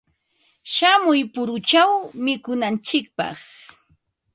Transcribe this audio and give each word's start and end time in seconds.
Shamuy 0.73 1.21
puruchaw 1.33 1.91
mikunantsikpaq. 2.23 3.39